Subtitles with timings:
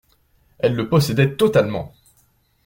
[0.57, 1.93] Elles le possédaient totalement.